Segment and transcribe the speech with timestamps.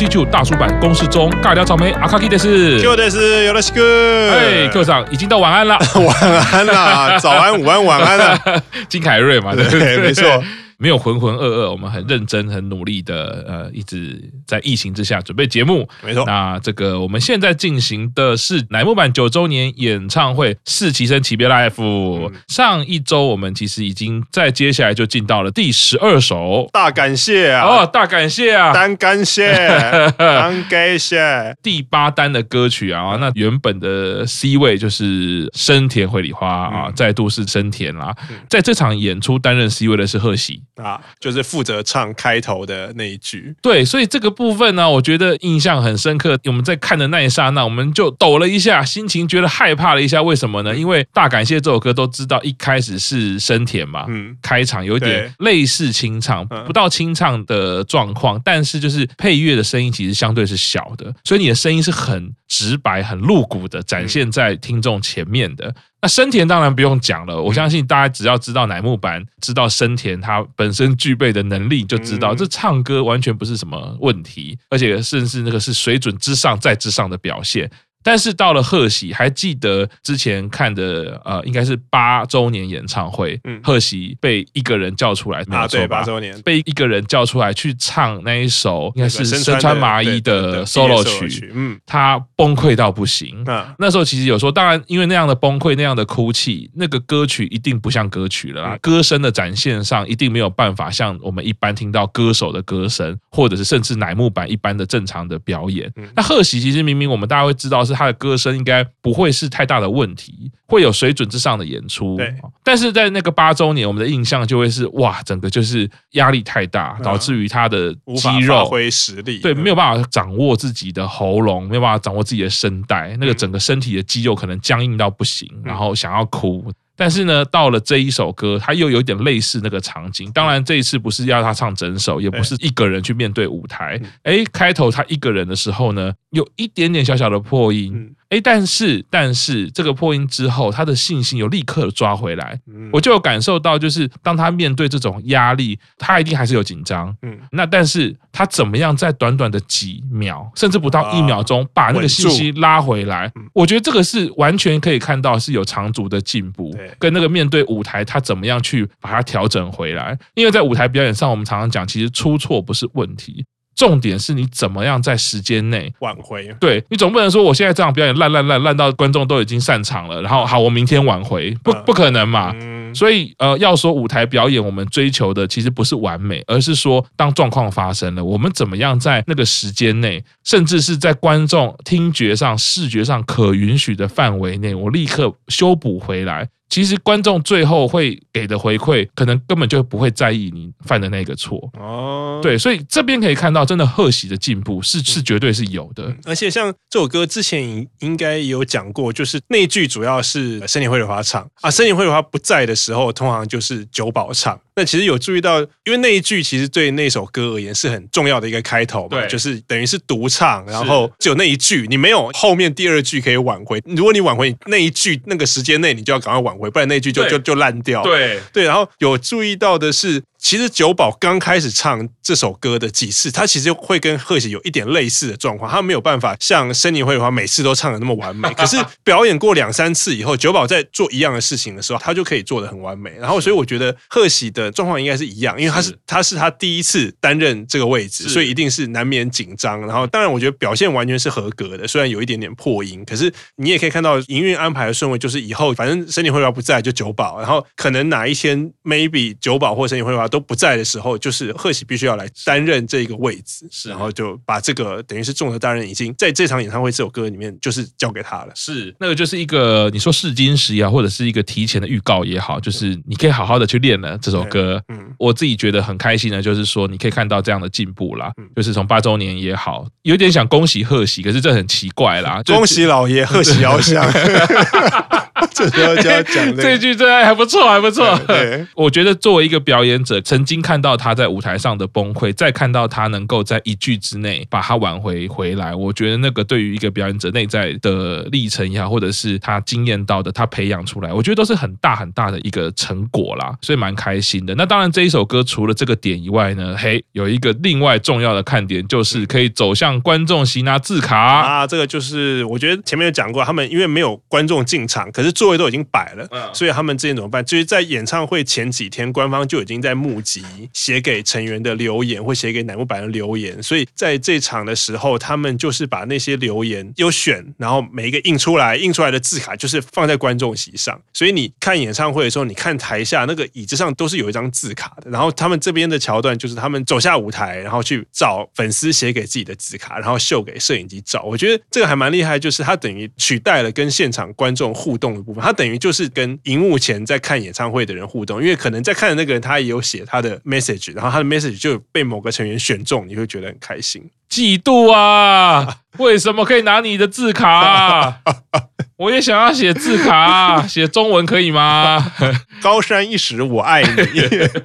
[0.00, 5.04] 动欧吉萨卡科技就大叔版公式中尬聊草莓阿卡基的是，就的是有的是哥，哎，课长。
[5.10, 6.16] 已经到晚安了，晚
[6.52, 8.38] 安啦，早安、午安、晚安了，
[8.88, 9.64] 金凯瑞嘛，对。
[9.64, 9.98] 不对？
[9.98, 10.42] 没错。
[10.80, 15.86] 没有浑浑噩噩，我们很认真、很努力的，呃，一直在疫情之下准备节目。
[16.02, 21.74] 没错，那这个我们现在进行的是乃木坂九周年演唱会四期生期别 life。
[21.78, 27.66] 嗯、上一周我们其实已经在接下来就进到了第十二首，大感谢啊！
[27.66, 28.72] 哦，大感谢啊！
[28.72, 29.52] 单感谢，
[30.16, 31.54] 单感谢。
[31.62, 38.14] 第八单的歌曲啊，那原本的 C 位就是生田绘里花啊，嗯、再度是生田啦。
[38.30, 40.62] 嗯、在这场演出担任 C 位的是贺喜。
[40.82, 43.54] 啊，就是负责唱开头的那一句。
[43.60, 46.38] 对，所以这个部分呢，我觉得印象很深刻。
[46.44, 50.22] 我们在看的那一刹那，我们就抖了一下，心情觉得害怕了一下。
[50.22, 50.74] 为什么呢？
[50.74, 65.74] 因为大感谢这首歌都知道，一开始是深田嘛，嗯，开场有点类似清唱，不到清唱的状况，但是就是配乐的声音其实相对是小的，所以你的声音是很直白、很露骨的展现在听众前面的。
[66.02, 77.70] 那生田当然不用讲了，我相信大家只要知道乃木坂，知道生田他本身具备的能力，就知道这唱歌完全不是什么问题，而且甚至那个是水准之上再之上的表现。
[78.02, 85.98] 但是到了贺喜，还记得之前看的呃，应该是八周年演唱会，嗯，贺喜被一个人叫出来，没有错吧？
[85.98, 93.44] 八周年被一个人叫出来去唱那一首，应该是身穿麻衣的 solo 曲，嗯，他崩溃到不行。
[93.78, 105.92] 那时候其实有说，当然因为那样的崩溃，那样的哭泣，那个歌曲一定不像歌曲了啦，歌声的展现上一定没有办法像我们一般听到歌手的歌声，或者是甚至乃木坂一般的正常的表演。
[106.16, 107.84] 那贺喜其实明明我们大家会知道。
[107.94, 112.16] 他的歌声应该不会是太大的问题，会有水准之上的演出。
[112.16, 112.34] 对，
[112.64, 126.70] 但是在那个八周年，我们的印象就会是哇，整个就是压力太大，导致于他的肌肉发挥实力，对，没有办法掌握自己的喉咙，没有办法掌握自己的声带，那个整个身体的肌肉可能僵硬到不行，然后想要哭。
[127.00, 130.30] 但是呢，到了这一首歌，他又有点类似那个场景。
[130.32, 133.98] 当然，这一次不是要他唱整首，也不是一个人去面对舞台。
[134.24, 138.14] 哎，开头他一个人的时候呢，有一点点小小的破音。
[138.30, 142.60] 哎，但是但是这个破音之后，他的信心又立刻抓回来。
[142.72, 147.14] 嗯，我就有感受到，就是当他面对这种压力，他一定还是有紧张。
[147.22, 153.30] 嗯，那但是他怎么样在短短的几秒，甚至不到一秒钟，把那个信息拉回来？
[153.52, 156.72] 我觉得这个是完全可以看到是有长足的进步。
[157.00, 160.16] 跟那个面对舞台，他怎么样去把它调整回来？
[160.34, 163.44] 因为在舞台表演上，我们常常讲，其实出错不是问题。
[163.80, 166.54] 重点是你怎么样在时间内挽回？
[166.60, 172.54] 对，你总不能说我现在这场表演烂烂烂烂到观众都已经散场了，然后好，我明天挽回，不不可能嘛。
[172.92, 186.46] 所以呃，要说舞台表演，我们追求的其实不是完美，而是说当状况发生了，我们怎么样在那个时间内，甚至是在观众听觉上、视觉上可允许的范围内，我立刻修补回来。
[186.70, 192.40] 其实观众最后会给的回馈，可能根本就不会在意你犯的那个错哦。
[192.42, 196.14] 对，所以这边可以看到，真的贺喜的进步是是绝对是有的。
[196.24, 204.58] 而且像这首歌之前应该有讲过，就是那一句主要是森田绘里花唱啊，森田绘里花不在的时候，通常就是久保唱。
[204.80, 213.78] 那其实有注意到，因为那一句其实对那首歌而言是很重要的一个开头嘛，就是等于是独唱，然后只有那一句，你没有后面第二句可以挽回。
[213.84, 218.02] 如果你挽回那一句，那个时间内你就要赶快挽回，不然那一句就就就烂掉。
[218.02, 220.22] 对对，然后有注意到的是。
[220.40, 228.48] 其实九宝刚开始唱这首歌的几次，他其实会跟贺喜有一点类似的状况，他没有办法像深田绘里花每次都唱的那么完美。
[228.56, 233.12] 可是表演过两三次以后，九宝在做一样的事情的时候，他就可以做的很完美。
[233.20, 239.80] 然后，所以我觉得贺喜的状况应该是一样，因为他是他是他第一次担任这个位置，所以一定是难免紧张。
[239.82, 250.29] 然后，当然我觉得表现完全是合格的，虽然有一点点破音，可是你也可以看到营运安排的顺位，就是以后反正深田绘里花不在就九宝，然后可能哪一天 maybe 九宝或深田绘里花。
[250.30, 258.52] 都不在的时候，就是贺喜必须要来担任这个位置，是，然后就把这个等于是重责大任已经在这场演唱会这首歌里面就是交给他了。
[258.54, 264.80] 是，那个就是一个你说试金石也好，或者是一个提前的预告也好，就是你可以好好的去练了这首歌。
[264.88, 268.30] 嗯，我自己觉得很开心的，就是说你可以看到这样的进步啦。
[268.54, 272.40] 就是从八周年也好，有点想恭喜贺喜，可是这很奇怪啦。
[272.44, 274.06] 恭喜老爷，贺喜遥香。
[275.52, 278.18] 这时候就要讲这 句，这还不错，还不错。
[278.26, 294.54] 对， 我觉得作为一个表演者，曾经看到他在舞台上的崩溃，再看到他能够在一句之内把他挽回回来，我觉得那个对于一个表演者内在的历程也好，或者是他经验到的，他培养出来，我觉得都是很大很大的一个成果啦，所以蛮开心的。
[294.54, 307.44] 那当然，这一首歌除了这个点以外呢，嘿，有一个另外重要的看点，就是可以走向观众席拿字卡啊，这个就是我觉得前面有讲过，他们因为没有观众进场，可是座位都已经摆了，所以他们之前怎么办？
[307.44, 310.42] 就是在演唱会前几天，官方就已经在募集
[310.72, 331.22] 写给成员的留言，或写给乃木坂的留言，所以在这场的时候，他们就是把那些留言优选，然后每一个印出来，印出来的字卡就是放在观众席上，所以你看演唱会的时候，你看台下那个椅子上都是有一张字卡的，然后他们这边的桥段就是他们走下舞台，然后去找粉丝写给自己的字卡，然后秀给摄影机照。
[331.22, 344.02] 我觉得这个还蛮厉害，就是他等于取代了跟现场观众互动的部分，他等于就是跟荧幕前在看演唱会的人互动，因为可能在看的那个人他也有写他的 message，然后他的 message 就被某个成员选中，你会觉得很开心。
[344.28, 345.76] 嫉妒啊！
[345.98, 348.16] 为什么可以拿你的字卡啊？
[348.96, 352.12] 我也想要写字卡啊， 写中文可以吗？
[352.60, 353.88] 高山一时，我爱你。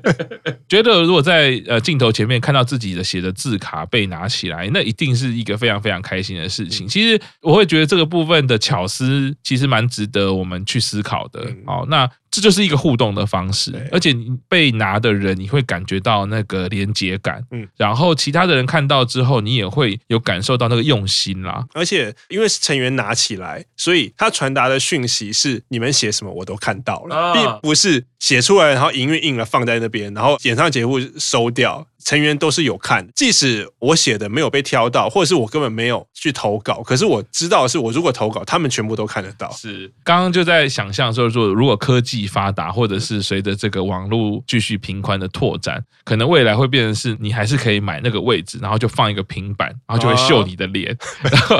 [0.68, 6.86] 觉得如果在呃镜头前面看到自己的写的字卡被拿起来，那一定是一个非常非常开心的事情。
[6.88, 11.42] 其实我会觉得这个部分的巧思，其实蛮值得我们去思考的。
[11.66, 12.10] 好，那。
[12.36, 21.66] 这就是一个互动的方式，而且你被拿的人，你会感觉到那个连接感，嗯，然后其他的人看到之后，你也会有感受到那个用心啦。
[21.74, 31.88] 而且因为是成员拿起来，所以他传达的讯息是你们写什么我都看到了，并不是写出来然后营运印了放在那边，然后演唱节目收掉。
[32.06, 39.52] 成员都是有看，即使我写的没有被挑到，或者是我根本没有去投稿，可是我知道的是，我如果投稿，他们全部都看得到。
[39.52, 50.96] 是，刚刚就在想象说，说如果科技发达，或者是随着这个网络继续频宽的拓展，可能未来会变成是你还是可以买那个位置，然后就放一个平板，然后就会秀你的脸，
[51.32, 51.58] 然后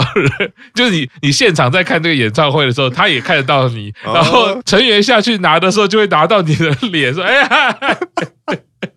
[0.76, 7.80] 就是你你现场在看这个演唱会的时候，他也看得到你，然后成员下去拿的时候就会拿到你的脸，说哎呀。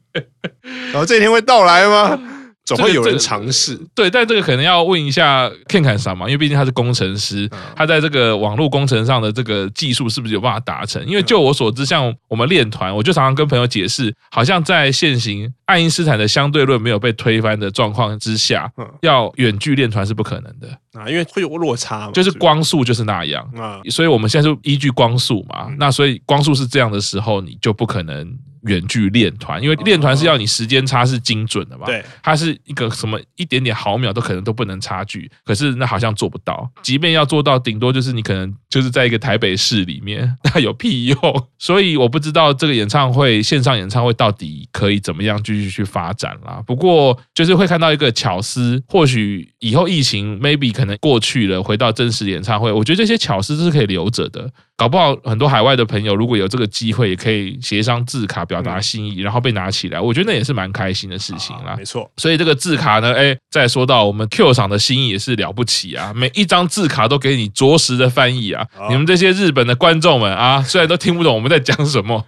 [0.92, 2.18] 然 后这一天会到来吗？
[2.68, 3.72] 总会有人尝试。
[3.72, 11.02] 这个这个、对，但这个可能要问一下 Ken 嘛，因为毕竟他是工程师，他在这个网络工程上的这个技术是不是有办法达成？
[11.06, 18.70] 因为就我所知，像我们练团，我就常常跟朋友解释，好像在现行爱因斯坦的相对论没有被推翻的状况之下，
[19.00, 28.38] 要远距练团是不可能的啊，因为会有落差嘛，就是光速就是那样啊，所以我们现在就依据光速嘛，那所以光速是这样的时候，你就不可能。
[28.62, 41.18] 远距练团，因为练团是要你时间差是精准的嘛，对，它是一个什么一点点毫秒都可能都不能差距，可是那好像做不到，即便要做到，顶多就是你可能就是在一个台北市里面， 那有屁用？
[41.58, 46.62] 所以我不知道这个演唱会线上演唱会到底可以怎么样继续去发展啦。
[46.66, 54.50] 不过就是会看到一个巧思，或许以后疫情 maybe 可能过去了，回到真实演唱会，我觉得这些巧思都是可以留着的。
[54.76, 61.74] 搞不好很多海外的朋友如果有这个机会，也可以写一张字卡表达心意，然后被拿起来，我觉得那也是蛮开心的事情啦。
[61.76, 68.57] 没错，所以这个字卡呢，哎，再说到我们 Q 厂的心意也是了不起啊，每一张字卡都给你着实的翻译啊。
[68.88, 72.24] 你们这些日本的观众们啊，虽然都听不懂我们在讲什么，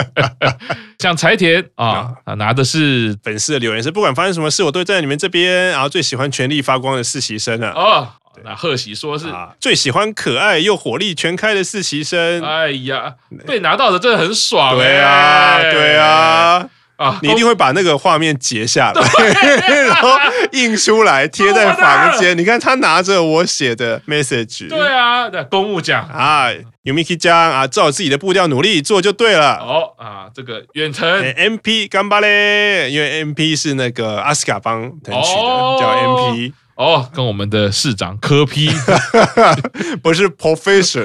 [0.98, 7.72] 像柴田啊，拿的是粉丝的留言是不管发生什么事，我都在你们这边，然后最喜欢全力发光的实习生啊。
[7.74, 8.08] 哦。
[8.42, 9.26] 那贺喜说是
[9.58, 12.40] 最喜欢可爱又火力全开的实习生。
[12.42, 13.16] 哎呀，
[13.46, 14.78] 被拿到的真的很爽。
[14.78, 16.66] 对啊，对啊，
[17.00, 19.02] 啊，你一定会把那个画面截下来，
[19.88, 20.10] 然后
[20.52, 22.36] 印出来贴在房间。
[22.36, 24.68] 你看他拿着我写的 message。
[24.68, 26.48] 对啊，公务奖啊
[26.84, 29.56] ，Yumiki 酱啊，照自己的步调努力做就对了。
[29.56, 36.52] 哦啊，这个远程 MP 干巴嘞，因为 MP 是那个阿斯卡帮腾取的，叫 MP。
[36.74, 38.70] 哦，跟我们的市长科 P
[40.02, 41.04] 不是 Professor，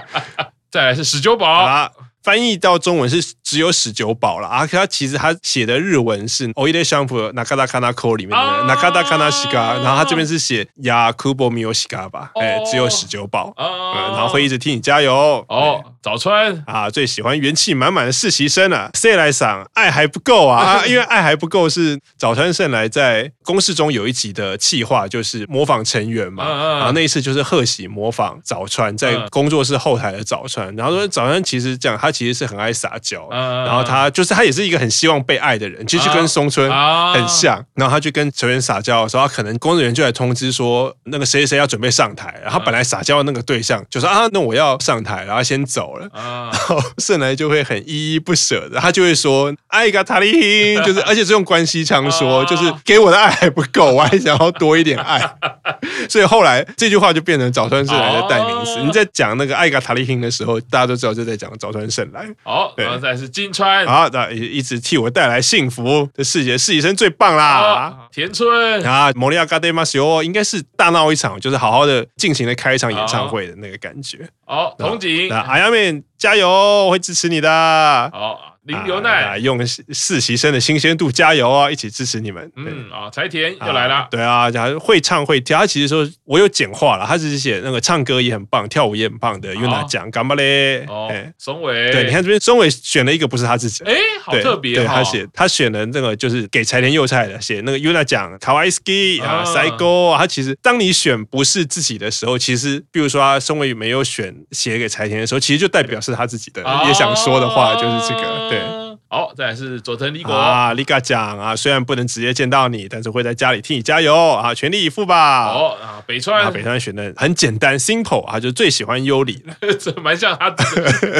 [0.70, 1.90] 再来是十九宝啊。
[2.22, 3.20] 翻译到中文是
[3.52, 15.44] 只有十九保了啊，可他其实他写的日文是 Oide Shampoo Nakada Kanako 里面的 Nakada Kanashika，然后他这边是写 Yakubo Miyoshika 吧，哎，只有矢久保，然后会一直替你加油。
[15.48, 15.84] 哦。
[16.02, 16.64] 早川。
[16.66, 26.44] 啊，最喜欢元气满满的实习生啊，谁来桑爱还不够啊， 因为爱还不够是早川圣来在公式中有一集的企划，就是模仿成员嘛，
[26.78, 32.10] 然后那一次就是贺喜模仿早川在工作室后台的早川，然后说早川其实这样他。
[32.12, 33.26] 其实是很爱撒娇，
[33.66, 36.70] 然后他就是他也是一个很希望被爱的人，其实跟松村
[37.12, 37.62] 很像。
[37.74, 42.34] 然后他去跟成员撒娇的时候，他可能工作人员就来通知说，那个谁谁谁要准备上台。
[42.42, 46.08] 然后本来撒娇的那个对象就说啊，那我要上台，然后先走了。
[46.12, 55.20] 然后胜来就会很依依不舍的，他就会说爱个塔利 hin，就是 而且是用关西腔说，就是给我的爱还不够，我还想要多一点爱。
[56.08, 58.80] 所以后来这句话就变成早川胜来的代名词。
[58.82, 62.26] 你在讲那个爱个塔利 hin 的时候，大家都知道就在讲早川胜来。
[62.42, 68.08] 好，然后再是金川，好，那一直替我带来幸福的世界，实习生最棒啦。
[68.12, 74.28] 田村啊，摩利亚嘎德马西欧应该是大闹一场，就是好好的进行了开一场演唱会的那个感觉。
[74.44, 78.10] 好，同景，那阿亚面加油，我会支持你的。
[78.12, 78.51] 好。
[78.64, 81.68] 林牛奈、啊、用实习生的新鲜度加油啊！
[81.68, 82.50] 一起支持你们。
[82.54, 84.08] 嗯啊，柴田又来了、啊。
[84.08, 85.58] 对啊，然后会唱会跳。
[85.58, 89.52] 他其实说我有简化了，他只是写那个唱歌也很棒，跳舞也很棒的。
[89.54, 90.84] 又拿奖，干嘛嘞？
[90.86, 91.90] 哦，松尾。
[91.90, 93.82] 对，你看这边松尾选了一个不是他自己。
[93.82, 94.76] 哎，好特别。
[94.76, 100.14] 对，他写他选了那个就是给柴田佑菜的，写那个又拿奖，卡哇伊斯基啊，塞沟。
[100.16, 108.51] 他其实当你选不是自己的时候，其实比如说松尾没有选写给柴田的时候，其实就代表是他自己的，也想说的话就是这个。
[108.52, 108.91] 对。
[109.12, 115.48] 好，再来是佐藤莉果啊，莉果讲啊，虽然不能直接见到你，但是会在家里替你加油啊，全力以赴吧。
[115.48, 120.48] 哦啊，北川，北川选的很简单，simple 啊，就最喜欢优里了， 这蛮像他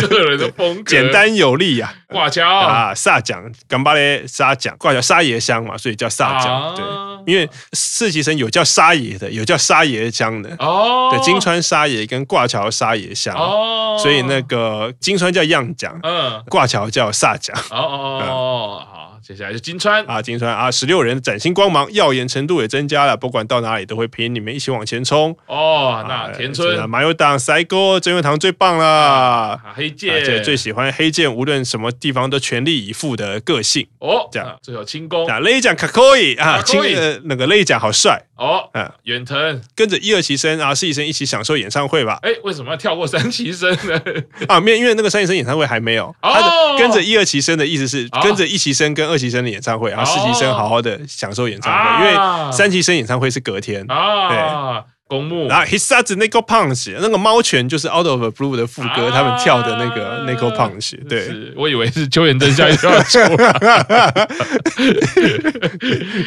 [0.09, 1.93] 个人的风格，简单有力呀。
[2.09, 6.75] 挂桥啊，萨奖，干巴嘞，沙奖，挂桥沙爷香嘛，所以叫萨奖。
[6.75, 6.85] 对，
[7.33, 10.49] 因为实习生有叫沙爷的，有叫沙爷香的。
[10.59, 13.35] 哦，对，金川沙爷跟挂桥沙爷香。
[13.35, 17.55] 哦，所以那个金川叫样奖，嗯，挂桥叫萨奖。
[17.71, 25.37] 哦，哦哦哦好，接下来是金川啊，金川啊，十六人崭新光芒，耀眼程度也增加了，不管到哪里都会陪你们一起往前冲。
[25.47, 33.87] 哦，那田村马友档赛哥真月堂最棒了，黑剑最喜欢黑剑，无论什么地方都全力以赴的个性。
[33.99, 36.81] 哦，这样最后轻功啊，雷讲卡可以啊，轻
[37.25, 38.23] 那个雷讲好帅。
[38.43, 42.19] 哦，嗯，远藤跟着一二期生啊，实习生一起享受演唱会吧。
[42.23, 44.03] 哎，为什么要跳过三期生呢？
[44.49, 46.13] 啊，没有，因为那个三期生演唱会还没有。
[46.23, 53.89] 哦，跟着一二期生的意思是跟着一期生跟二期生的演唱会，然后实习生好好的享受演唱会，因为三期生演唱会是隔天。
[53.89, 54.92] 啊，对。
[55.13, 63.19] 公墓，然后 Hisazu Neko Punch 那个猫拳就是 Out of Blue 的副歌，他们跳的那个 Neko Punch，对，我以为是秋元真夏要出，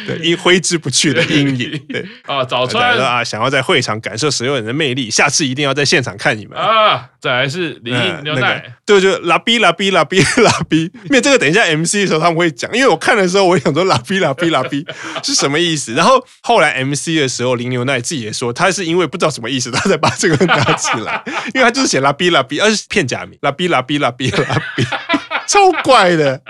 [0.06, 2.06] 对，因挥之不去的阴影，对。
[2.26, 2.96] 啊，早川。
[2.96, 6.56] 啊，想要在会场感受所有人的魅力，下次一定要在现场看你们。
[6.56, 7.08] 啊！
[7.18, 14.86] 再来是林牛奶，对，就拉比拉比拉比拉比，因为这个等一下 MC 的时候他们会讲，因为我看的时候我想说拉比拉比拉比
[15.24, 18.70] 是什么意思，然后后来 MC 的时候林牛奈自己也说他。
[18.76, 21.22] 是因为不知道什么意思，他才把这个拿起来，
[21.54, 24.44] 因为他就是写拉比拉比，而是片假名，拉比拉比拉比拉
[24.76, 24.84] 比，
[25.48, 26.40] 超怪的。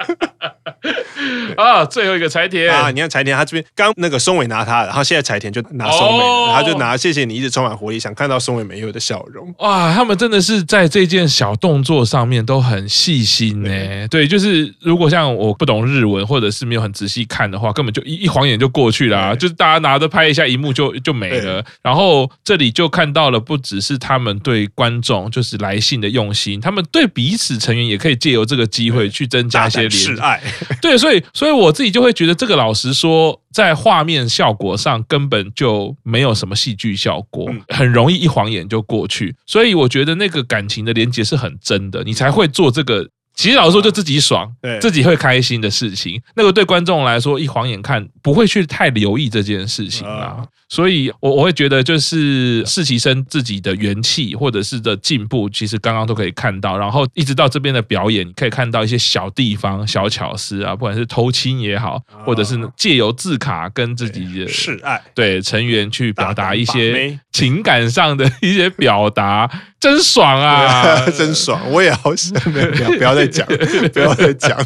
[1.57, 9.55] 啊，最后一个柴田啊，你看柴田，他这边刚那个松尾拿他，然后现在柴田就拿松尾，哦、他就拿谢谢你一直充满活力，想看到松尾没有的笑容。
[9.59, 13.69] 哇，他们真的是在这件小动作上面都很细心呢。
[13.69, 21.65] 对，对，就是如果像我不懂日文或者是没有很仔细看的话，根本就一一晃眼就过去了，啊，就是大家拿着拍一下荧幕就就没了。
[21.83, 30.41] 然后这里就看到了，不只是他们对观众就是来信的用心，他们对彼此成员也可以借由这个机会去增加一些连示爱。
[30.81, 39.35] 对，所以所以我自己就会觉得，这个老实说，在画面效果上根本就没有什么戏剧效果，很容易一晃眼就过去。
[39.47, 43.09] 所以我觉得那个感情的连接是很真的，你才会做这个。
[43.35, 50.43] 其实老实说，就自己爽，对，自己会开心的事情，那个对观众来说，一晃眼看不会去太留意这件事情啦。
[50.69, 56.77] 所以，我我会觉得，就是实习生自己的元气或者是的进步，其实刚刚都可以看到。
[56.77, 69.49] 然后一直到这边的表演，可以看到一些小地方、小巧思啊，不管是偷亲也好，或者是借由字卡跟自己的示爱，对成员去表达一些情感上的一些表达。
[69.79, 71.07] 真爽啊！
[71.17, 73.47] 真爽，我也好想不要不要再讲，
[73.93, 74.59] 不要再讲。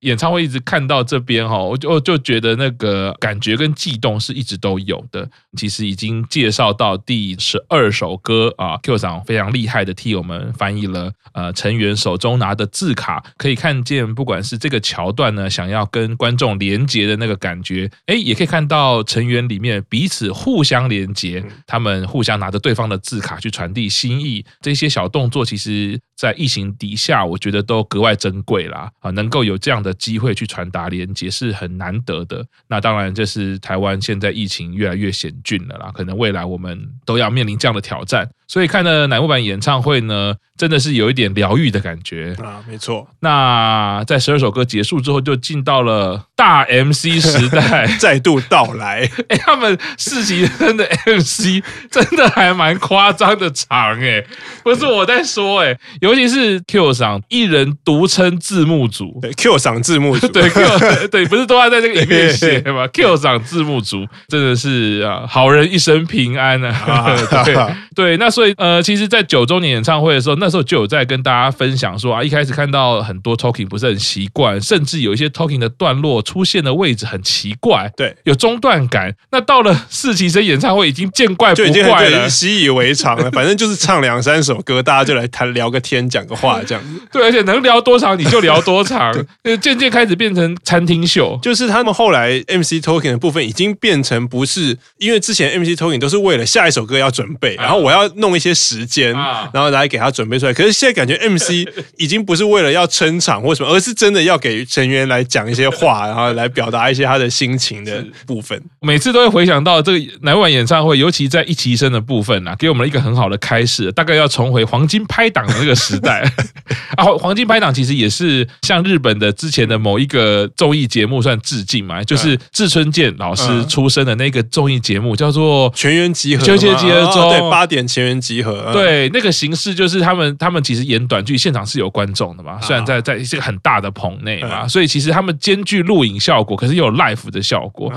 [0.00, 5.28] 演唱会一直看到这边哈，我就就觉得那个感觉跟悸动是一直都有的。
[5.56, 11.12] 其实已经介绍到第十二首歌啊，Q 桑非常厉害的替我们翻译了。
[11.32, 24.44] 呃，成员手中拿的字卡，可以看见，不管是这个桥段呢，想要跟观众连接的那个感觉，哎，也可以看到成员里面彼此互相连接，他们互相拿着对方的字卡去传递心意。
[24.60, 28.90] 这些小动作，其实在疫情底下，我觉得都格外珍贵啦。
[28.98, 32.44] 啊，能够有这样的机会去传达连接，是很难得的。
[32.68, 38.28] 那当然，这是台湾现在疫情越来越险峻了啦，可能未来我们都要面临这样的挑战。
[38.50, 43.06] 所以看了乃木坂演唱会呢，真的是有一点疗愈的感觉啊，没错。
[43.20, 49.08] 那在十二首歌结束之后，就进到了大 MC 时代 再度到来。
[49.30, 54.24] 哎，他们四期生的 MC 真的还蛮夸张的长哎，
[54.64, 67.54] 不是我在说哎，尤其是 Q 赏一人独撑字幕组，对 Q 赏字幕组， 对 Q 对，不是都要在这个里面写吗？Q 赏字幕组真的是啊，好人一生平安啊，啊对
[67.94, 79.14] 对，那所以呃，其实，在九周年演唱会的时候，那时候就有在跟大家分享说啊，一开始看到很多 talking 不是很习惯，甚至有一些 talking 的段落出现的位置很奇怪，对，有中断感。
[79.30, 83.30] 那到了四期生演唱会，已经见怪不怪了，习以为常了。
[83.30, 87.00] 反正就是唱两三首歌，大家就来谈聊个天，讲个话这样子。
[87.12, 89.12] 对，而且能聊多长你就聊多长，
[89.60, 91.38] 渐渐开始变成餐厅秀。
[91.42, 99.12] 就是他们后来 MC talking 的部分已经变成不是，因为之前 MC talking 都是为了下一首歌要准备，然后我要弄一些时间，
[99.52, 100.52] 然后来给他准备出来。
[100.52, 108.60] 可是现在感觉 MC 已经不是为了要撑场或什么，而是真的要给成员来讲一些话，然后来表达一些他的心情的部分。
[108.80, 113.90] 每次都会回想到这个乃晚演唱会，尤其在一期生的部分啊，给我们一个很好的开始。
[113.92, 116.22] 大概要重回黄金拍档的那个时代
[116.96, 126.42] 啊，黄金拍档其实也是向日本的之前的某一个综艺节目算致敬嘛，就是志村健老师出身的那个综艺节目，叫做《全员集合》。
[126.46, 128.70] 全员集合中，对，八点全员集合。
[128.72, 137.90] 对，那个形式就是他们他们其实演短剧，现场是有观众的嘛，虽然在在一个很大的棚内嘛，所以其实他们兼具录影效果，可是又有 live 的效果。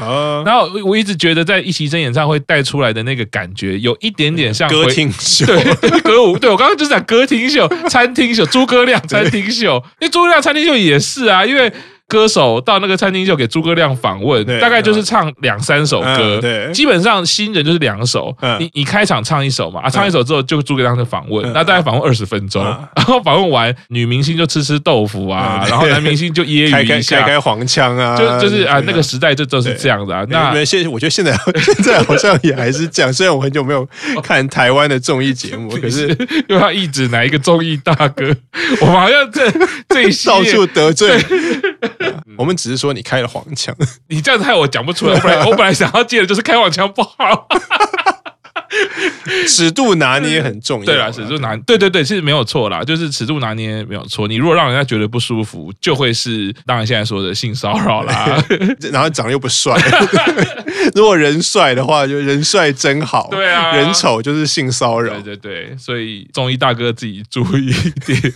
[0.46, 5.46] 然后我一直觉得在一席生演唱会带出来的那个感觉，有一点点像歌厅秀，
[5.82, 6.38] 对，歌舞。
[6.40, 11.72] 对，我刚刚就是讲歌厅秀、餐厅秀、诸葛亮餐厅秀，因为诸葛亮餐厅秀也是啊，因为。
[12.14, 18.36] 歌手到那个餐厅就给诸葛亮访问，大概就是唱两三首歌，对，基本上新人就是两首。
[18.60, 22.64] 你你开场唱一首嘛，啊，唱一首之后就诸葛亮就访问，那大概访问二十分钟，
[22.96, 30.24] 然后访问完女明星就吃吃豆腐啊，然后男明星就揶揄一下，开开黄腔啊，就就是啊，那个时代就都是这样的啊。
[30.30, 33.88] 那现我觉得现在 现在好像也还是这样， 虽然我很久没有
[34.22, 36.16] 看台湾的综艺节目，可是
[36.48, 38.32] 又要一直哪一个综艺大哥，
[38.82, 39.50] 我们好像这
[39.90, 41.18] 这一到处得罪。
[42.38, 43.76] 我们只是说你开了黄腔，
[44.10, 45.14] 你这样子害我讲不出来。
[45.46, 47.48] 我本来 想要接的就是开黄腔不好，
[49.48, 50.86] 尺度拿捏很重要。
[50.86, 54.28] 对啦，尺度拿对对对，其实没有错啦，就是尺度拿捏没有错。
[54.28, 58.44] 你如果让人家觉得不舒服，就会是当然现在说的性骚扰啦。
[58.92, 59.76] 然后长得又不帅，
[60.96, 63.28] 如果人帅的话，就人帅真好。
[63.32, 65.14] 对啊，人丑就是性骚扰。
[65.22, 68.34] 对对对，所以综艺大哥自己注意一点。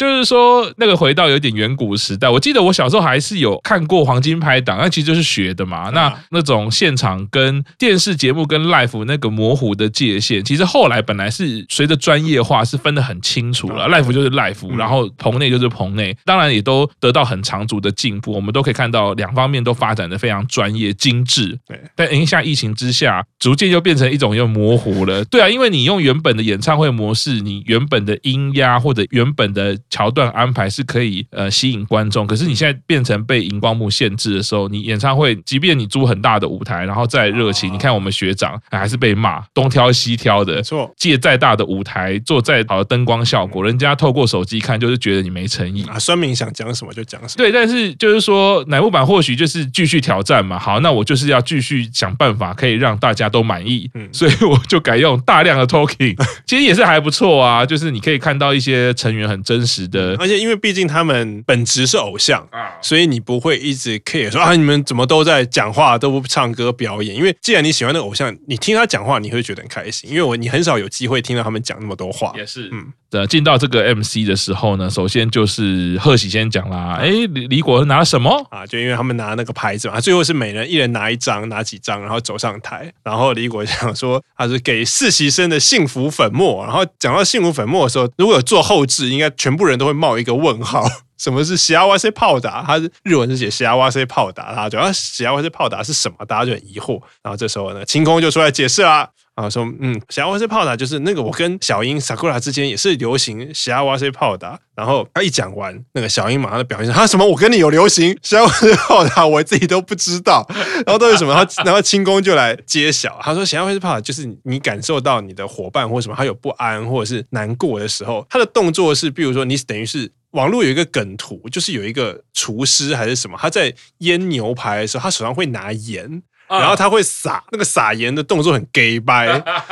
[0.00, 5.90] 就是说，那个回到有点远古时代，我记得我小时候还是有看过黄金拍档，那其实就是学的嘛。
[5.90, 13.90] 那那种现场跟电视节目跟 live 那个模糊的界限，其实后来本来是随着专业化是分得很清楚了。
[13.90, 18.32] live 就是 live，然后棚内就是棚内，当然也都得到很长足的进步。
[18.32, 21.58] 我们都可以看到两方面都发展得非常专业精致。
[21.68, 25.22] 对，但影响疫情之下，逐渐又变成一种又模糊了。
[25.26, 45.84] 对啊，因为你用原本的演唱会模式，你原本的音压或者原本的桥段安排是可以呃吸引观众，可是你现在变成被荧光幕限制的时候，你演唱会即便你租很大的舞台，然后再热情，你看我们学长还是被骂东挑西挑的，错，借再大的舞台做再好的灯光效果，人家透过手机看就是觉得你没诚意。
[45.84, 45.98] 啊。
[45.98, 60.16] 酸民想讲什么就讲什么，对，但是就是说乃木坂或许就是继续挑战嘛，好，那我就是要继续想办法可以让大家都满意，嗯，所以我就改用大量的 talking，其实也是还不错啊，就是你可以看到一些成员很真实的。
[60.18, 67.14] 而且因为毕竟他们本质是偶像啊，所以你不会一直 care 说啊，你们怎么都在讲话都不唱歌表演？
[67.14, 70.10] 因为既然你喜欢那个偶像，你听他讲话你会觉得很开心。
[70.10, 72.32] 因为我你很少有机会听到他们讲那么多话。
[72.36, 78.64] 也是，嗯，呃，进到这个 MC 的时候呢，首先就是贺喜先讲啦，哎，李李果拿了什么啊？
[78.66, 90.84] 就因为他们拿那个牌子嘛，最后是每人一人拿一张，拿几张，然后走上台，然后李果想说他是给实习生的幸福粉末，然后讲到幸福粉末的时候，如果有做后置，应该全部人都会冒一个问号，
[91.20, 92.62] 什么是西亚瓦塞炮打？
[92.62, 96.24] 他是日文是写西亚瓦塞炮打，它主要西亚瓦塞炮打是什么？
[96.24, 96.98] 大家就很疑惑。
[97.22, 104.58] 然后这时候呢，清空就出来解释啦，啊，说嗯，西亚瓦塞炮打就是那个我跟小樱 Sakura 之间也是流行西亚瓦塞炮打。
[104.74, 110.46] 然后他一讲完，那个小樱马上的表现，他什么我跟你有流行西亚瓦塞炮打，我自己都不知道。
[110.86, 111.34] 然后到底什么？
[111.34, 120.10] 他然后清空就来揭晓，他说西亚瓦塞炮打就是你感受到你的伙伴或什么他有不安或者是难过的时候，他的动作是，比如说你等于是。
[120.32, 129.26] 网络有一个梗图，就是有一个厨师还是什么，他在腌牛排的时候，他手上会拿盐，然后他会撒那个撒盐的动作很 gay 掰，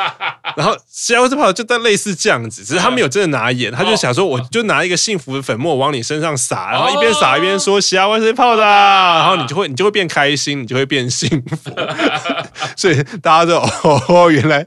[0.57, 11.29] 然后幸福式泡打就在类似这样子，只是他没有真的拿盐，他就想说我就拿一个幸福的粉末往你身上撒，然后一边撒一边说幸福泡的，然后你就会你就会变开心，你就会变幸
[11.63, 11.71] 福，
[12.77, 14.67] 所以大家就哦原来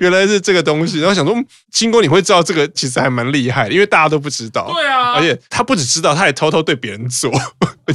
[0.00, 1.34] 原来是这个东西，然后想说
[1.70, 7.30] 清哥你会知道这个其实还蛮厉害的，因为大家都不知道，对啊，而且他不只知道，他也偷偷对别人做，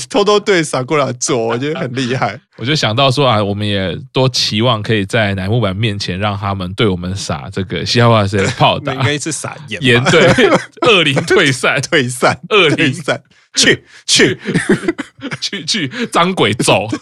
[0.10, 2.40] 偷偷对撒过来做，我觉得很厉害。
[2.58, 10.28] 我就想到说啊，我们也多期望可以在乃木坂面前让他们对我们撒这个西花式泡打，应该是撒盐盐，对，
[10.86, 13.22] 恶灵退散，退散，恶灵散，
[13.56, 14.38] 去去
[15.42, 16.88] 去去， 张鬼走。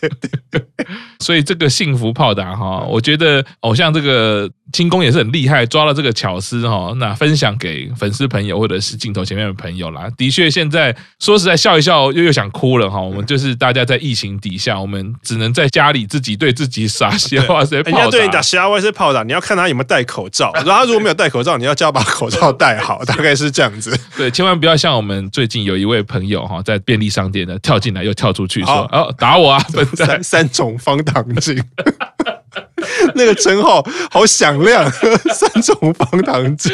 [1.20, 4.50] 所以这个幸福炮打哈，我觉得偶像这个。
[4.74, 10.10] 轻功也是很厉害，抓了这个巧思哈，那分享给粉丝朋友或者是镜头前面的朋友啦。
[10.18, 13.00] 的确，现在说实在笑一笑又又想哭了哈。
[13.00, 20.52] 我们就是大家在疫情底下，我们只能在家里自己对自己撒些哇塞，人家对你打瞎哇塞炮打，你要看他有没有戴口罩。
[20.54, 23.98] 然后他如果没有戴口罩，你要叫他把口罩戴好，大概是这样子。
[24.18, 31.62] 对，千万不要像我们最近有一位朋友哈，在便利商店呢跳进来又跳出去说哦，打我啊，三三种方糖精。
[33.14, 34.90] 那个称号好响亮，
[35.34, 36.72] 三种方糖精，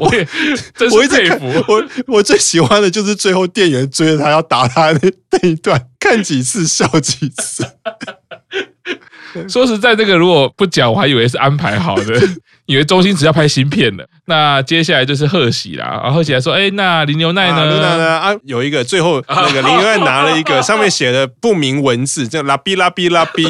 [0.00, 0.26] 我也
[0.90, 1.64] 我一直佩服。
[1.68, 7.64] 我我最喜欢的就是最后店员追着他要打他那那一段，看几次笑几次。
[9.48, 12.20] 说实在，这个如果不讲，我还以为是安排好的，
[12.66, 14.06] 以为周星驰要拍新片了。
[14.26, 17.64] 那接下来就是贺喜啦，然后贺喜还说：“哎，那林牛奈呢？
[17.64, 18.18] 林牛奈呢？
[18.18, 23.44] 啊，有一个最后那个林牛奈拿了一个 上面写的不明文字，叫拉比拉比拉比。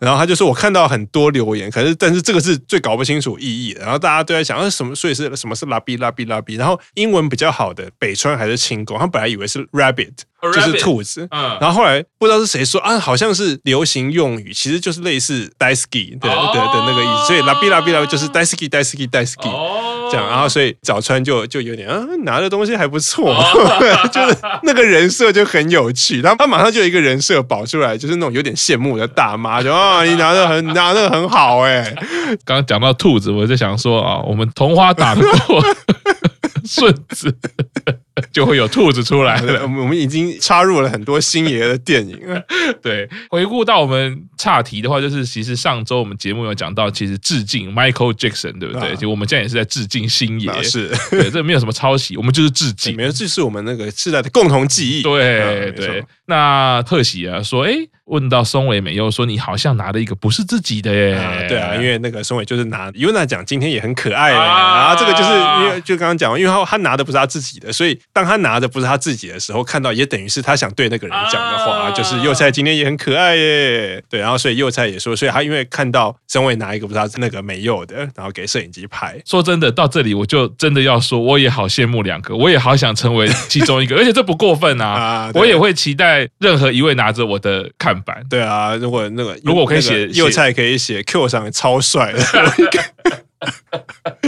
[0.00, 3.80] 然后他就说：我看到很多留言，可是但是这个是最搞不清楚意义的。
[3.80, 4.94] 然后大家都在想，啊，什么？
[4.94, 6.56] 所以是什么是拉比拉比拉比？
[6.56, 10.12] 然后英文比较好的北川还是清宫，他本来以为是 rabbit。”
[10.52, 19.48] 就是兔子，嗯，然后后来不知道是谁说啊，好像是流行用语，其实就是类似 daisuki 的的的那个意思，所以拉比拉比拉就是 daisuki daisuki daisuki
[20.10, 23.34] 这样，然后所以早川就就有点啊，拿的东西还不错，
[24.12, 31.94] 就是那个人设就很有趣，然后他马上就有一个人设保出来，就是那种有点羡慕的大妈，就啊，你拿的很拿的很好哎、欸，
[32.44, 35.62] 刚刚讲到兔子，我就想说啊，我们同花打不过
[36.64, 37.34] 顺子。
[38.32, 39.62] 就会有兔子出来了。
[39.62, 42.18] 我们已经插入了很多星爷的电影。
[42.82, 48.96] 对，回顾到我们岔题的话，就是其实上周我们节目有讲到，其实致敬 Michael Jackson，对不对？
[48.96, 50.62] 就我们现在也是在致敬星爷。
[50.62, 52.96] 是，对，这没有什么抄袭，我们就是致敬。
[52.96, 55.02] 没有，这是我们那个世代的共同记忆。
[55.02, 56.04] 对对。
[56.26, 57.72] 那贺喜啊说，哎，
[58.06, 61.46] 问到松尾美佑说，你好像拿了一个不是自己的耶。
[61.48, 64.32] 对啊，因为那个松尾就是拿 Yuna 奖，今天也很可爱。
[64.32, 67.96] 然后这个就是因为就刚刚讲，因为他他拿的不是他自己的，所以。
[68.12, 79.20] 当他拿的不是他自己的时候，看到也等于是他想对那个人讲的话，啊、就是幼菜今天也很可爱耶，对，然后所以幼菜也说，所以他因为看到松尾拿一个不是他那个没有的，然后给摄影机拍。
[79.26, 88.22] 说真的，到这里我就真的要说，我也好羡慕两个，我也好想成为其中一个， 而且这不过分啊，啊我也会期待任何一位拿着我的看板。
[88.28, 92.20] 对啊，如果那个如果我可以写右菜可以写 Q 上超帅的，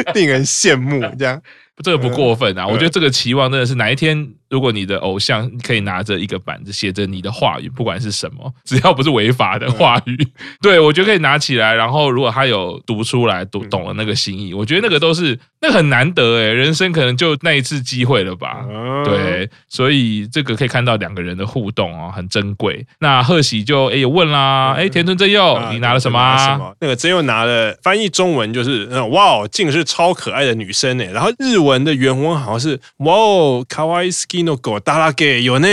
[0.14, 1.40] 令人羡慕这样。
[1.82, 4.28] 这个不过分啊，我觉得这个期望真的是哪一天。
[4.50, 10.16] 如果你的偶像可以拿着一个板子写着你的话语，不管是什么，只要不是违法的话语，
[10.62, 11.74] 对，我觉得可以拿起来。
[11.74, 18.64] 然后如果他有读出来，读懂了那个心意，我觉得那个都是那很难得诶，人生可能就那一次机会了吧。
[19.04, 22.86] 对，所以这个可以看到两个人的互动哦，很珍贵。
[23.00, 26.72] 那贺喜就诶有问啦，诶田村真佑，你拿了什么啊？
[26.80, 31.10] 那个真佑拿了翻译中文就是哇，竟是超可爱的女生诶。
[31.12, 34.44] 然后日文文的原文好像是哇哦，卡哇伊斯基。
[34.60, 35.68] 狗大拉给有呢，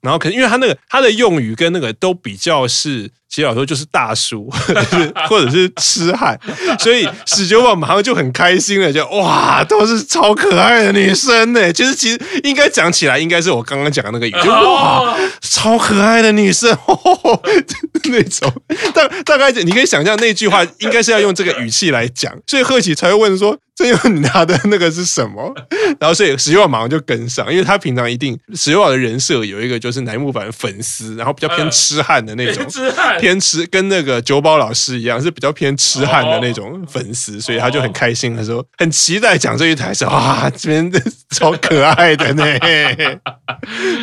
[0.00, 3.10] 然后可能因为他那个他的用语跟那个都比较是。
[3.32, 4.46] 其实老说就是大叔，
[5.26, 6.38] 或者是痴汉，
[6.78, 11.72] 所以史久宝马上就很开心了，就哇，都是超可爱的女生呢。
[11.72, 17.42] 其实其实应该讲起来，应该是我刚刚讲的那个语，就哇，超可爱的女生呵呵
[18.04, 18.52] 那种。
[18.92, 25.54] 大大概你可以想象那句话应该是要用这个语气来讲，所以贺喜才会问说：“真佑你拿的那个是什么？”
[25.98, 33.18] 然后所以史久宝马上就跟上，因为他平常一定史久宝的人设有一个就是乃木坂粉丝，然后比较偏痴汉的那种痴汉。
[33.22, 40.92] 偏痴跟那个酒保老师一样，是比较偏痴汉的那种粉丝，所以他就很开心的说，很期待讲这一台是，哇，这边
[41.30, 42.44] 超可爱的呢。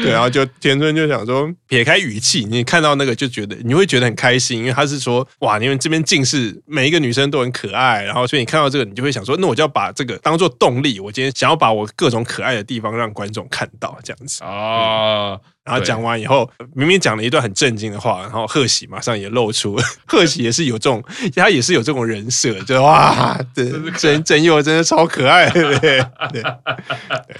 [0.01, 15.37] 对，然后就田村就想说，撇开语气，你看到那个就觉得你会觉得很开心，因为他是说，哇，你们这边尽是每一个女生都很可爱，然后所以你看到这个，你就会想说，那我就要把这个当做动力，我今天想要把我各种可爱的地方让观众看到，这样子啊。
[15.69, 19.77] 然后讲完以后，明明讲了一段很震惊的话，然后贺喜马上也露出，
[20.07, 21.03] 贺喜也是有这种，
[21.35, 26.03] 他也是有这种人设，就哇，真真真佑真的超可爱，对对对，
[26.33, 26.43] 对，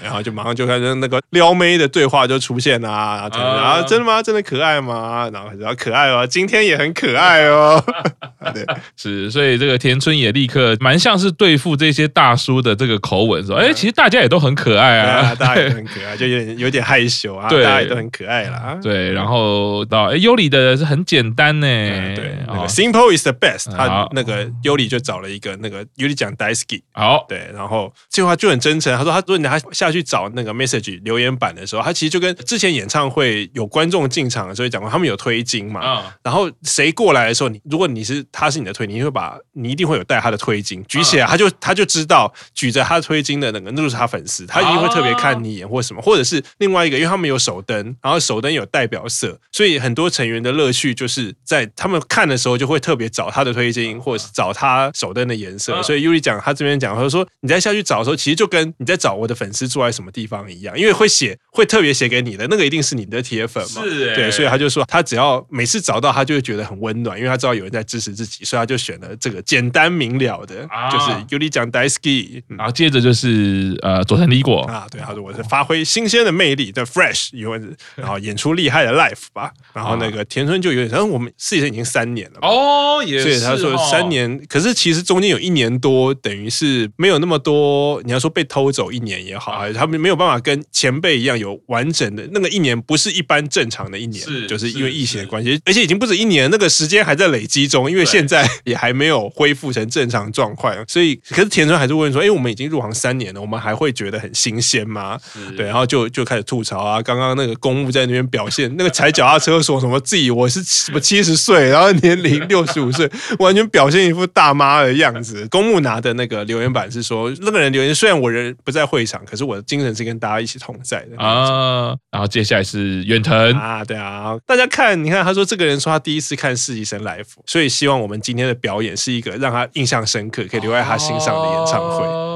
[0.00, 4.22] 然后就马上就开始那个撩妹的对话就出现啦啊，然后真的吗？
[4.22, 5.28] 真的可爱吗？
[5.32, 7.82] 然后然后可爱哦，今天也很可爱哦，
[8.54, 8.64] 对，
[8.96, 40.82] 是，所以这个田村也立刻蛮像是对付这些大叔的这个口吻说，哎，其实大家也都很可爱啊，大家也很可爱，就有点有点害羞啊，对，大家也都很可爱啦，对，然后到哎优里的是很简单呢，对，那个 simple is the best，他那个优里就找了一个那个尤里讲 daisuki，好，对，然后这句话就很真诚，他说他说你他下去找那个 message 留言板的时候，他其实就跟之前演唱会有观众进场的时候讲过，他们有推金嘛，然后谁过来的时候，你如果你是他是你的推，你会把你一定会有带他的推金。
[40.88, 55.82] 举起来，他就他就知道举着他推金的那个那就是他粉丝，他一定会特别看你一眼或什么，或者是另外一个，因为他们有手灯，然后手灯有代表色，所以很多成员的乐趣就是在他们看的时候就会特别找他的推金，或者是找他手灯的颜色。
[55.82, 74.62] 所以 Yuri 讲他这边讲，他说你在下去找的时候，其实就跟你在找我的粉丝住在什么地方一样，因为会写会特别写给你的那个一定是你的铁粉嘛，是，对，所以他就说他只要每次找到他就会觉得很温暖，因为他知道有人在支持自己，所以他就选了这个简单明了的，就是 Yuri 讲 Daisuki，然后接着就是呃佐藤李果。
[74.62, 77.58] 啊，对，他说我是发挥新鲜的魅力的 Fresh，有
[77.96, 105.18] 然后演出厉害的 Life 吧，然后那个田村就有点，然后我们事实已经三年了哦，所以他说三年，可是其实中间有一年多，等于是没有那么多，你要说被偷走一年也好，他们没有办法跟前辈一样有完整的那个一年，不是一般正常的一年，是就是因为疫情的关系，而且已经不止一年，那个时间还在累积中，因为现在也还没有恢复成正常状况，所以可是田村还是问说，哎，我们已经入行三年了，我们还会觉得很新鲜吗？
[105.56, 115.46] 对，然后就就开始吐槽啊，刚刚那个公务在那边表现，那个踩脚踏车说什么自己我是什么七十岁，然后年龄六十五岁，完全表现一副大妈的样子。
[115.50, 121.94] 公务拿的那个留言板是说，那个人留言虽然我人不在会场，可是我的精神是跟大家一起同在的啊。
[122.10, 132.29] 然后接下来是远藤啊，对啊，大家看，你看他说这个人说他第一次看实习生 live，所以希望我们今天的表演是一个让他印象深刻，可以留在他心上的演唱会。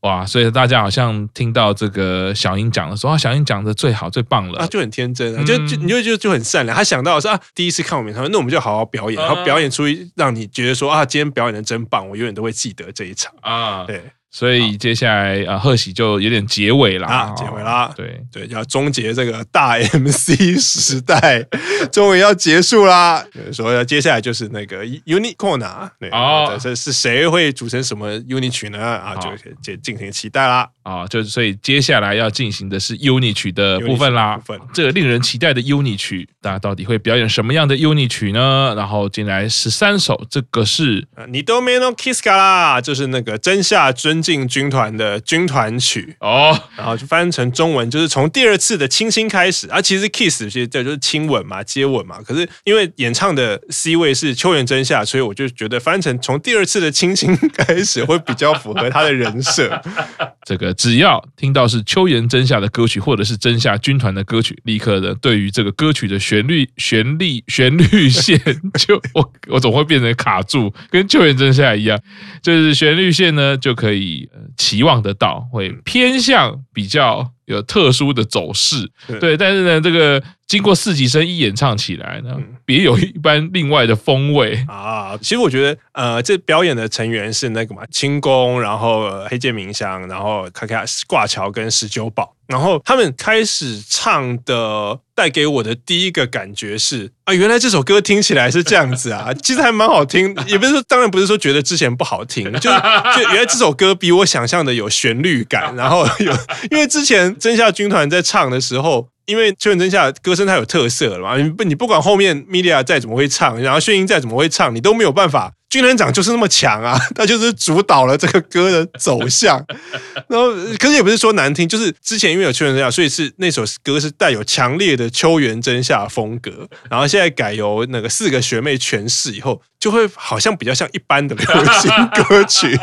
[0.00, 0.26] 哇！
[0.26, 6.76] 所以大家好像听到这个小英讲的时候，啊，小英讲的最好最棒了，啊，就很天真，啊，就就你就就就很善良。
[6.76, 9.84] 他想到说啊，第一次看我们演唱会，那我们就好好表演，然后表演出
[10.16, 14.02] 让你觉得说啊，今天表演的真棒，我永远都会记得这一场啊，对。
[14.33, 21.43] 所以接下来啊，贺喜就有点结尾啦，啊，结尾啦，对对，要终结这个大 MC 时代，
[21.91, 23.25] 终于要结束啦。
[23.51, 28.79] 所以接下来就是那个 UNIT corner，哦，这是谁会组成什么 UNIT 曲呢？
[28.79, 30.69] 啊，就可以进行期待啦。
[30.83, 34.37] 啊，就是所以接下来要进行的是 UNIT 曲的部分啦。
[34.37, 38.75] 部分这个令人期待的 UNIT 曲，大家到底会表演什么样的 UNIT 曲呢？
[38.77, 52.18] 然后进来十三首，这个是二度目のキスから，就是那个真夏尊 敬军团的军团曲哦，然后就翻成中文就是从第二次的亲亲开始啊，其实 kiss 其实这就是亲吻嘛，接吻嘛。
[52.22, 59.80] 可是因为演唱的 C 位是秋元真夏，所以我就觉得翻成从第二次的亲亲开始会比较符合他的人设。
[60.46, 68.38] 这个只要听到是秋元真夏的歌曲，或者是真夏军团的歌曲，立刻的对于这个歌曲的旋律、旋律、旋律线
[68.78, 71.98] 就我我总会变成卡住，跟秋元真夏一样，
[72.42, 74.13] 就是旋律线呢就可以。
[74.56, 80.22] 期望得到会偏向比较有特殊的走势，对，但是呢，这个
[80.54, 85.18] 经过四级声一演唱起来呢，别有一般另外的风味啊。
[85.20, 92.32] 其实我觉得，呃，这表演的成员是那个嘛，清宫，然后黑剑明香，然后卡卡挂桥跟十九宝。
[92.46, 100.32] 然后他们开始唱的，带给我的第一个感觉是啊，原来这首歌听起来是这样子啊， 其实还蛮好听。
[100.46, 106.32] 也不是说，当然不是说觉得之前不好听，就就原来这首歌比我想象的有旋律感，然后有，
[106.70, 115.52] 因为之前真夏军团在唱的时候，因为秋元真夏歌声太有特色了嘛，你不你不管后面米莉亚再怎么会唱，然后炫音再怎么会唱，你都没有办法。
[115.74, 119.60] 军人长就是那么强啊， 他就是主导了这个歌的走向。
[120.30, 126.68] 然后，可是也不是说难听，就是之前因为有秋元真夏，所以是那首歌是带有强烈的秋元真夏风格。
[126.88, 131.90] 然后现在改由那个四个学妹诠释以后，就会好像比较像一般的流行
[132.28, 132.78] 歌曲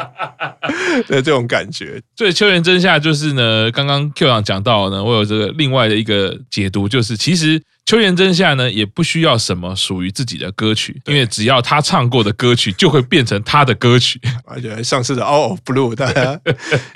[1.08, 2.02] 的这种感觉。
[2.18, 14.18] 所以秋元真夏就是呢，刚刚 Q 长讲到呢，我有这个另外的一个解读，就是其实秋元真夏呢，也不需要什么属于自己的歌曲，因为只要他唱过的歌曲，就会变成他的歌曲。
[14.46, 16.40] 而且上次的《All of Blue》，大家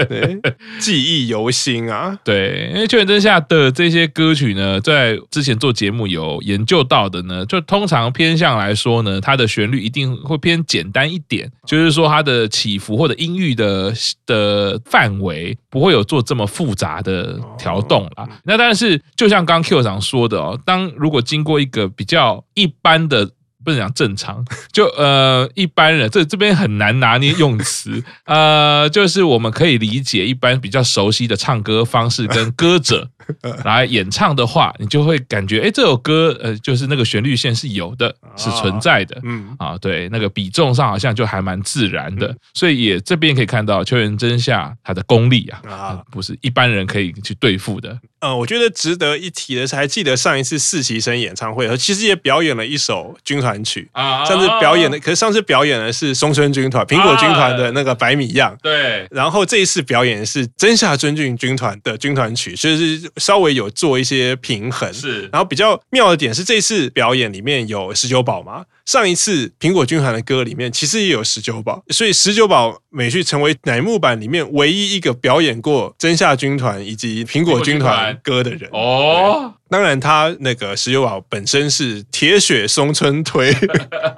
[0.07, 0.39] 对
[0.79, 2.17] 记忆犹新啊。
[2.23, 13.93] 对，因为秋元真夏的这些歌曲呢，在之前做节目有研究到的呢，就通常偏向来说呢，它的旋律一定会偏简单一点，就是说它的起伏或者音域的
[14.25, 18.25] 的范围不会有做这么复杂的调动啦。
[18.45, 23.31] 那但是就像刚 Q 长说的哦，当如果经过一个比较一般的。
[23.65, 33.09] 不能讲正常， 就呃一般人这这边很难拿捏用词， 呃，就是我们可以理解一般比较熟悉的唱歌方式跟歌者
[33.65, 39.55] 来演唱的话，你就会感觉哎这首歌呃就是那个旋律线是有的，是存在的，嗯。
[39.57, 46.01] 啊对，那个比重上好像就还蛮自然的，所以也这边可以看到秋元真夏他的功力啊，啊。
[46.11, 47.97] 不是一般人可以去对付的。
[48.19, 54.23] 呃，我觉得值得一提的是，还记得上一次实习生演唱会，其实也表演了一首军团曲啊。
[54.25, 58.55] 上次表演的，可是上次表演的是松村军团、苹果军团的那个百米样。
[58.61, 59.07] 对。
[59.11, 64.91] 然后这一次表演的是真夏尊俊军团的军团曲，就是稍微有做一些平衡。
[64.93, 65.29] 是。
[65.31, 68.63] 然后比较妙的点是，这次表演里面有十九宝嘛。
[68.85, 79.53] 上一次苹果军团的歌里面其实也有十九宝，所以十九宝美绪成为乃木坂里面唯一一个表演过真夏军团以及苹果军团歌的人哦。
[79.67, 83.51] 当然，他那个十九宝本身是铁血松村推，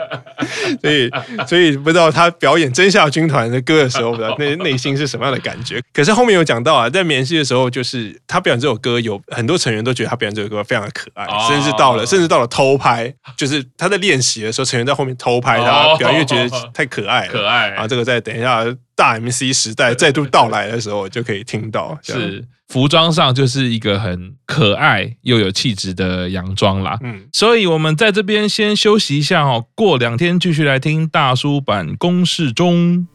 [0.83, 1.09] 所以
[1.47, 5.81] 所以不知道他表演真夏军团的歌的时候，不知道内内心是什么样的感觉。
[5.93, 17.87] 可是后面有讲到啊，在眠戏的时候，就是他表演这首歌，有很多成员都觉得他表演这首歌非常的可爱，甚至到了甚至到了偷拍，就是他在练习的时候，成员在后面偷拍他表演，觉得太可爱了，可爱啊！
[17.87, 18.63] 这个在等一下
[18.95, 22.43] 大 MC 时代再度到来的时候，就可以听到是。
[22.67, 33.07] 服装上就是一个很可爱又有气质的洋装啦，嗯，所以我们在这边先休息一下哦，过两天继续来听大叔版公式中。